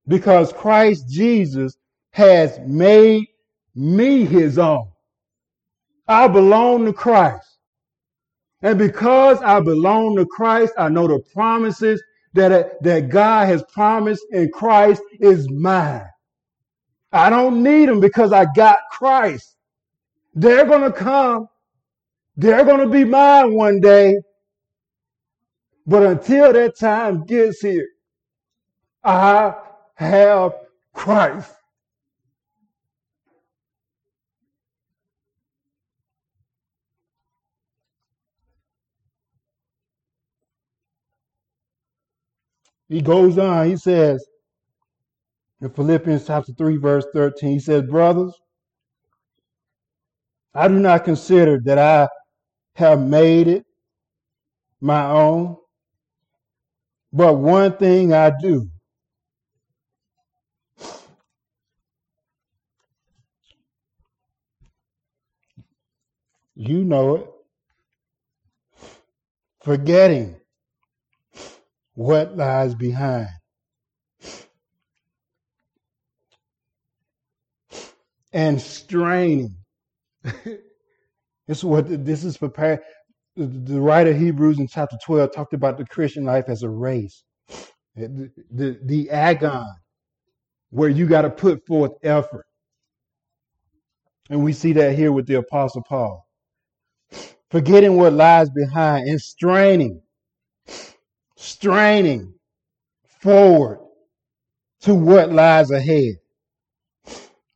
[0.07, 1.77] because Christ Jesus
[2.13, 3.27] has made
[3.75, 4.89] me his own.
[6.07, 7.59] I belong to Christ.
[8.63, 12.03] And because I belong to Christ, I know the promises
[12.35, 16.07] that, that God has promised in Christ is mine.
[17.13, 19.57] I don't need them because I got Christ.
[20.35, 21.49] They're going to come.
[22.37, 24.17] They're going to be mine one day.
[25.87, 27.87] But until that time gets here,
[29.05, 29.55] I
[29.95, 30.53] have
[30.93, 31.53] Christ.
[42.89, 44.25] He goes on, he says
[45.61, 48.35] in Philippians chapter 3, verse 13, he says, Brothers,
[50.55, 52.09] I do not consider that I
[52.77, 53.65] have made it
[54.81, 55.57] my own,
[57.13, 58.69] but one thing I do
[66.57, 67.31] You know it.
[69.63, 70.37] Forgetting
[71.95, 73.29] what lies behind.
[78.33, 79.57] And straining.
[80.23, 80.59] this
[81.49, 82.81] is what this is prepared.
[83.37, 87.25] The, writer of Hebrews in chapter 12 talked about the Christian life as a race.
[87.97, 89.73] The, the, the agon,
[90.71, 92.47] where you got to put forth effort.
[94.31, 96.24] And we see that here with the Apostle Paul
[97.55, 100.03] forgetting what lies behind and straining,
[101.37, 102.35] straining
[103.21, 103.79] forward
[104.81, 106.17] to what lies ahead.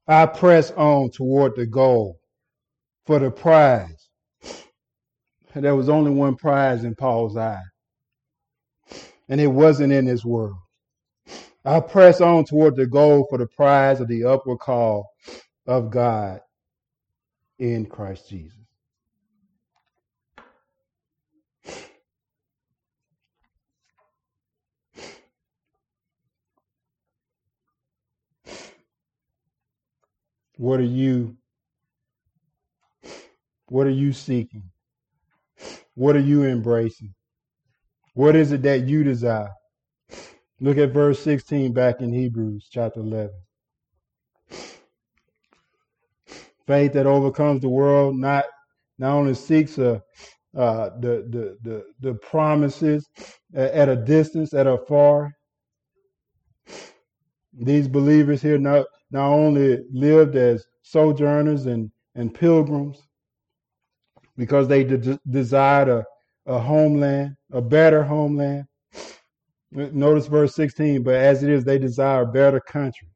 [0.07, 2.21] I press on toward the goal
[3.07, 4.09] for the prize.
[5.53, 7.59] There was only one prize in Paul's eye,
[9.29, 10.59] and it wasn't in this world.
[11.65, 15.11] I press on toward the goal for the prize of the upward call
[15.67, 16.39] of God
[17.59, 18.58] in Christ Jesus.
[30.59, 31.37] What are you
[33.69, 34.65] what are you seeking?
[35.95, 37.15] What are you embracing?
[38.15, 39.51] What is it that you desire?
[40.61, 43.31] Look at verse 16 back in Hebrews chapter 11.
[46.67, 48.45] Faith that overcomes the world not
[48.99, 50.03] not only seeks a,
[50.57, 53.07] uh, the, the, the, the promises
[53.55, 55.31] at a distance, at a far.
[57.53, 63.03] These believers here not, not only lived as sojourners and, and pilgrims
[64.37, 66.05] because they de- desired a,
[66.47, 68.67] a homeland, a better homeland.
[69.71, 73.09] Notice verse 16, but as it is, they desire a better country.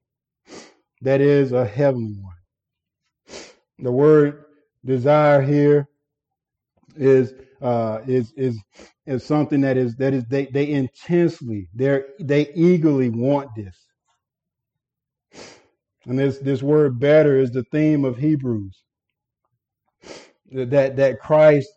[1.01, 2.35] That is a heavenly one.
[3.79, 4.45] The word
[4.85, 5.89] desire here
[6.97, 8.61] is uh, is is
[9.07, 13.77] is something that is that is they they intensely they they eagerly want this.
[16.07, 18.83] And this, this word better is the theme of Hebrews.
[20.51, 21.69] That, that Christ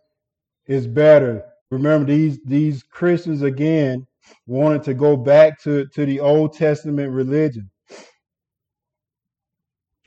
[0.67, 1.43] is better.
[1.71, 4.05] Remember, these, these Christians again
[4.47, 7.69] wanted to go back to, to the Old Testament religion.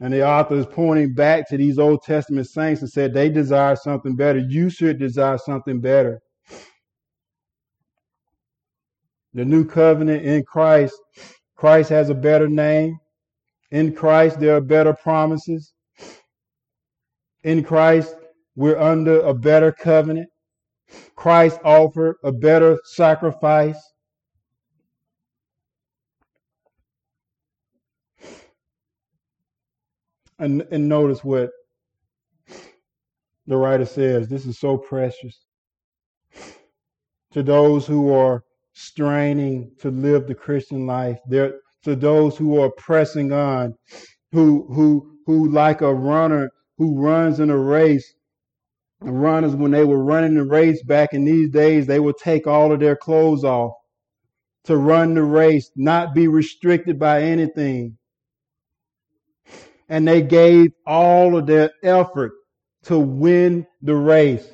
[0.01, 3.75] And the author is pointing back to these Old Testament saints and said they desire
[3.75, 4.39] something better.
[4.39, 6.21] You should desire something better.
[9.35, 10.95] The new covenant in Christ,
[11.57, 12.99] Christ has a better name.
[13.71, 15.73] In Christ, there are better promises.
[17.45, 18.15] In Christ,
[18.57, 20.29] we're under a better covenant.
[21.15, 23.79] Christ offered a better sacrifice.
[30.39, 31.51] And, and notice what
[33.47, 35.45] the writer says this is so precious
[37.33, 41.19] to those who are straining to live the Christian life.
[41.27, 41.55] There,
[41.89, 43.75] to those who are pressing on,
[44.33, 48.15] who who who like a runner who runs in a race.
[49.01, 52.73] Runners, when they were running the race back in these days, they would take all
[52.73, 53.73] of their clothes off
[54.65, 57.97] to run the race, not be restricted by anything.
[59.89, 62.33] And they gave all of their effort
[62.85, 64.47] to win the race.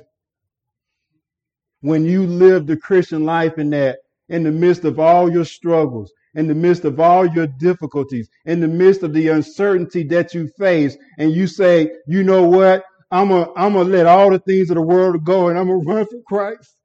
[1.81, 6.13] When you live the Christian life in that, in the midst of all your struggles,
[6.35, 10.49] in the midst of all your difficulties, in the midst of the uncertainty that you
[10.59, 12.85] face, and you say, you know what?
[13.11, 15.81] I'm gonna I'm gonna let all the things of the world go and I'm gonna
[15.81, 16.77] run for Christ.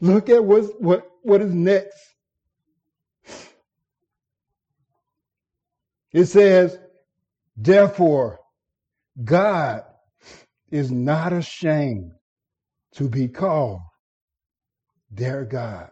[0.00, 1.98] Look at what's, what what is next.
[6.12, 6.78] It says,
[7.56, 8.40] therefore,
[9.24, 9.82] God
[10.70, 12.12] is not ashamed
[12.94, 13.80] to be called
[15.10, 15.90] their God.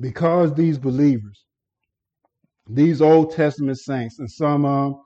[0.00, 1.44] Because these believers,
[2.68, 5.02] these Old Testament saints, and some of them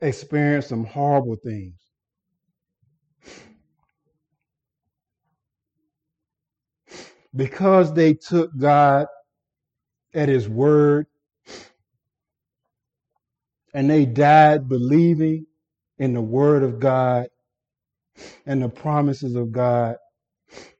[0.00, 1.74] experienced some horrible things.
[7.34, 9.06] Because they took God
[10.14, 11.06] at his word
[13.74, 15.46] and they died believing
[15.98, 17.28] in the word of God
[18.46, 19.96] and the promises of God.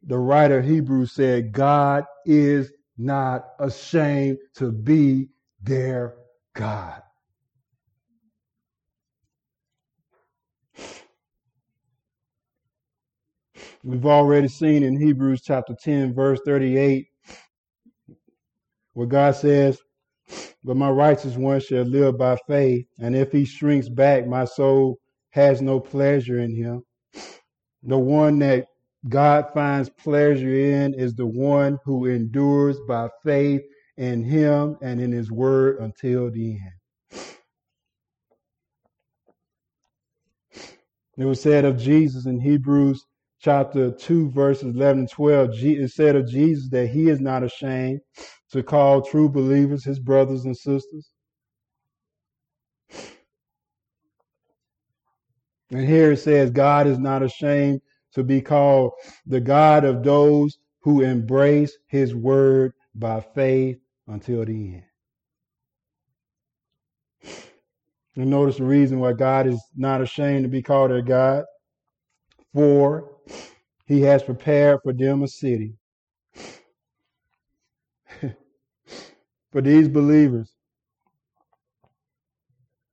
[0.03, 5.29] The writer of Hebrews said, God is not ashamed to be
[5.63, 6.15] their
[6.55, 7.03] God.
[13.85, 17.07] We've already seen in Hebrews chapter 10, verse 38,
[18.93, 19.79] where God says,
[20.63, 24.99] But my righteous one shall live by faith, and if he shrinks back, my soul
[25.31, 26.85] has no pleasure in him.
[27.83, 28.67] The one that
[29.09, 33.63] God finds pleasure in is the one who endures by faith
[33.97, 36.73] in him and in his word until the end.
[41.19, 43.05] It was said of Jesus in Hebrews
[43.41, 45.51] chapter 2, verses 11 and 12.
[45.53, 48.01] It said of Jesus that he is not ashamed
[48.53, 51.11] to call true believers his brothers and sisters.
[55.71, 57.81] And here it says, God is not ashamed
[58.15, 58.93] to be called
[59.27, 64.85] the God of those who embrace his word by faith until the end.
[68.17, 71.45] And notice the reason why God is not ashamed to be called their God.
[72.53, 73.11] For
[73.87, 75.75] he has prepared for them a city.
[79.53, 80.53] for these believers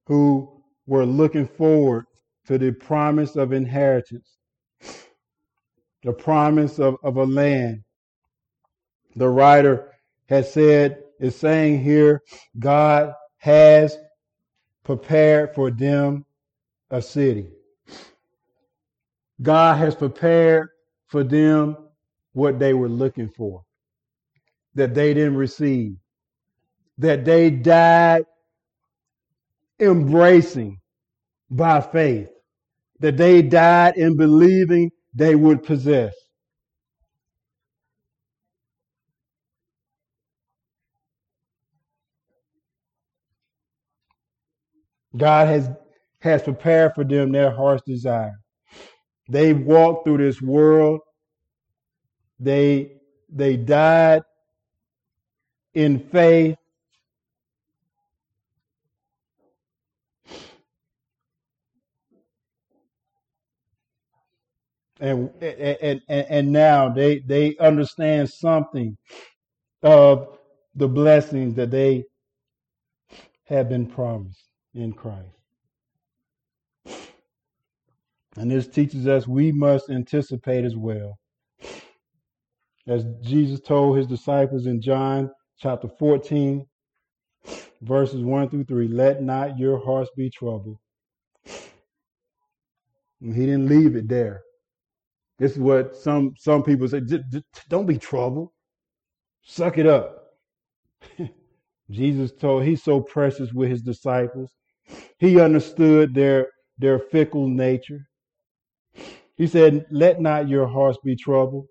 [0.08, 2.06] who were looking forward
[2.48, 4.39] to the promise of inheritance
[6.04, 7.84] the promise of, of a land.
[9.16, 9.92] The writer
[10.28, 12.22] has said, is saying here,
[12.58, 13.98] God has
[14.84, 16.26] prepared for them
[16.90, 17.50] a city.
[19.42, 20.70] God has prepared
[21.08, 21.78] for them
[22.34, 23.64] what they were looking for,
[24.76, 25.96] that they didn't receive,
[26.98, 28.26] that they died
[29.80, 30.80] embracing
[31.50, 32.30] by faith,
[33.00, 36.16] that they died in believing they would possess.
[45.18, 45.70] God has,
[46.22, 48.36] has prepared for them their heart's desire.
[49.30, 51.02] They walked through this world.
[52.40, 52.94] They,
[53.30, 54.24] they died
[55.74, 56.56] in faith.
[65.00, 68.98] And, and, and, and now they, they understand something
[69.82, 70.38] of
[70.76, 72.04] the blessings that they
[73.46, 74.44] have been promised
[74.74, 75.28] in Christ.
[78.38, 81.18] And this teaches us we must anticipate as well.
[82.88, 86.66] As Jesus told his disciples in John chapter 14,
[87.82, 90.78] verses 1 through 3, let not your hearts be troubled.
[93.22, 94.42] And he didn't leave it there.
[95.40, 97.02] This is what some some people say.
[97.70, 98.50] Don't be troubled.
[99.44, 100.34] Suck it up.
[101.92, 104.52] Jesus told he's so precious with his disciples.
[105.20, 108.08] He understood their their fickle nature.
[109.38, 111.68] He said, Let not your hearts be troubled.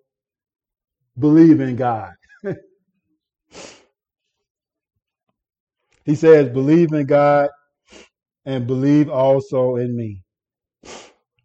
[1.19, 2.13] Believe in God.
[6.05, 7.51] he says, Believe in God
[8.47, 10.23] and believe also in me.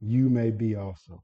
[0.00, 1.22] you may be also.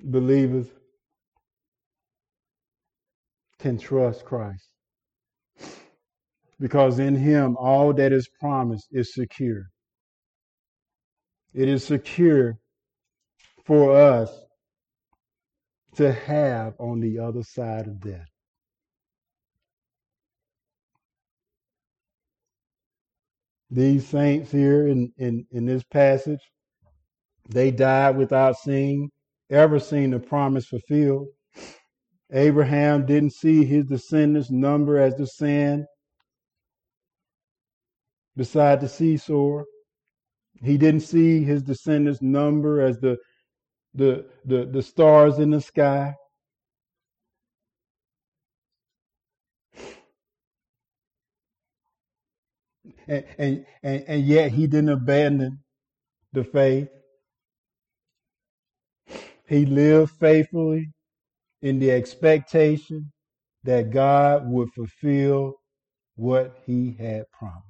[0.00, 0.68] Believers
[3.58, 4.68] can trust Christ
[6.60, 9.64] because in him all that is promised is secure.
[11.54, 12.58] It is secure
[13.64, 14.30] for us
[15.96, 18.28] to have on the other side of death.
[23.70, 26.40] These saints here in, in, in this passage,
[27.48, 29.10] they died without seeing,
[29.50, 31.28] ever seeing the promise fulfilled.
[32.32, 35.86] Abraham didn't see his descendants number as the sand
[38.36, 39.64] beside the seashore.
[40.62, 43.18] He didn't see his descendants number as the
[43.94, 46.14] the the, the stars in the sky.
[53.08, 55.60] And, and, and, yet he didn't abandon
[56.32, 56.88] the faith.
[59.48, 60.90] He lived faithfully
[61.62, 63.12] in the expectation
[63.64, 65.54] that God would fulfill
[66.16, 67.64] what he had promised.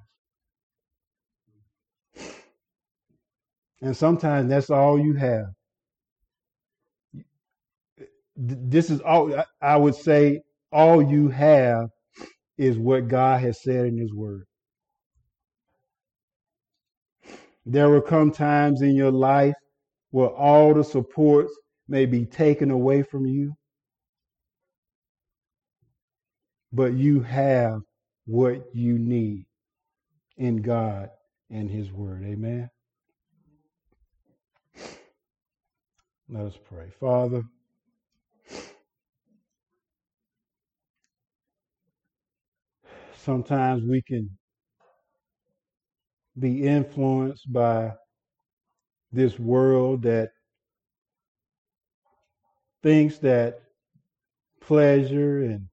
[3.82, 5.47] And sometimes that's all you have.
[8.37, 11.89] This is all, I would say, all you have
[12.59, 14.45] is what God has said in his word.
[17.67, 19.55] There will come times in your life
[20.12, 21.53] where all the supports
[21.89, 23.55] may be taken away from you,
[26.73, 27.81] but you have
[28.27, 29.47] what you need
[30.37, 31.11] in God
[31.51, 32.25] and His Word.
[32.25, 32.71] Amen.
[36.29, 36.91] Let us pray.
[37.01, 37.43] Father,
[43.17, 44.31] sometimes we can
[46.39, 47.93] be influenced by
[49.12, 50.30] this world that
[52.82, 53.61] thinks that
[54.61, 55.68] pleasure and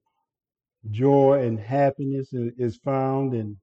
[0.91, 3.57] joy and happiness is found in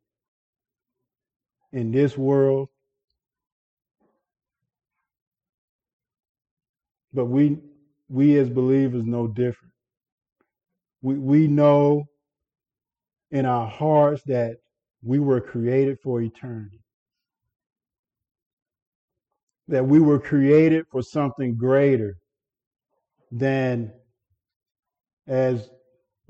[1.72, 2.68] in this world.
[7.12, 7.58] But we
[8.08, 9.72] we as believers know different.
[11.02, 12.04] We we know
[13.30, 14.58] in our hearts that
[15.02, 16.80] we were created for eternity
[19.70, 22.16] that we were created for something greater
[23.30, 23.92] than,
[25.28, 25.70] as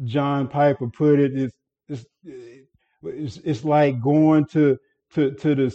[0.05, 1.55] John Piper put it, it's,
[1.89, 2.05] it's,
[3.03, 4.77] it's, it's like going to,
[5.15, 5.75] to, to the,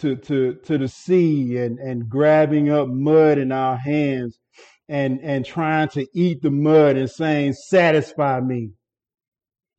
[0.00, 4.38] to, to, to the sea and, and grabbing up mud in our hands
[4.86, 8.72] and, and trying to eat the mud and saying, satisfy me,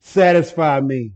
[0.01, 1.11] satisfy me.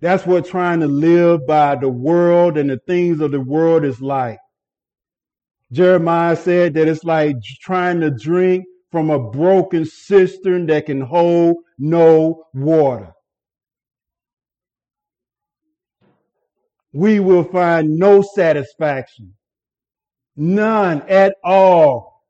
[0.00, 4.00] That's what trying to live by the world and the things of the world is
[4.00, 4.38] like.
[5.72, 11.58] Jeremiah said that it's like trying to drink from a broken cistern that can hold
[11.78, 13.12] no water.
[16.92, 19.34] We will find no satisfaction.
[20.36, 22.24] None at all.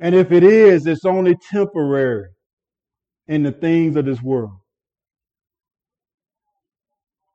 [0.00, 2.30] And if it is, it's only temporary
[3.28, 4.58] in the things of this world.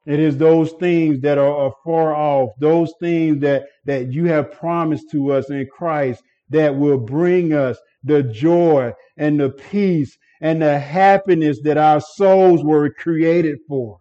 [0.05, 5.09] It is those things that are, far off, those things that, that you have promised
[5.11, 10.77] to us in Christ that will bring us the joy and the peace and the
[10.77, 13.99] happiness that our souls were created for.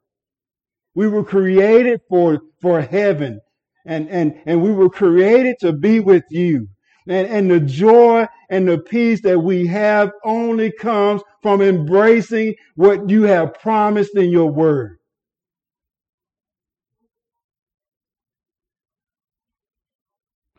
[0.95, 3.41] We were created for, for heaven
[3.87, 6.69] and, and, and we were created to be with you.
[7.09, 13.09] And, and the joy and the peace that we have only comes from embracing what
[13.11, 14.99] you have promised in your word.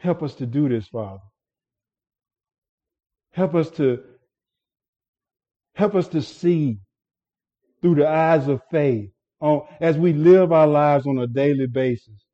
[0.04, 1.22] Help us to do this, Father.
[3.32, 4.04] Help us to
[5.76, 6.78] help us to see
[7.82, 12.26] through the eyes of faith on, as we live our lives on a daily basis.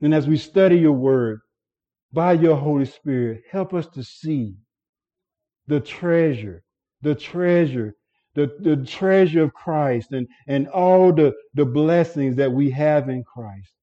[0.00, 1.38] And as we study your word,
[2.12, 4.56] by your Holy Spirit, help us to see
[5.68, 6.64] the treasure,
[7.02, 7.94] the treasure,
[8.34, 13.22] the, the treasure of Christ and, and all the, the blessings that we have in
[13.22, 13.73] Christ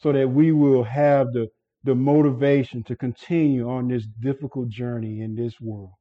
[0.00, 1.48] so that we will have the,
[1.84, 5.92] the motivation to continue on this difficult journey in this world.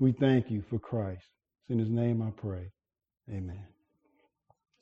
[0.00, 1.24] We thank you for Christ.
[1.62, 2.72] It's in his name I pray.
[3.30, 3.71] Amen.